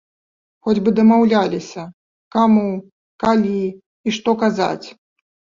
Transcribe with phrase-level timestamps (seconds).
[0.67, 1.83] Хоць бы дамаўляліся,
[2.37, 2.63] каму,
[3.25, 4.87] калі і што казаць.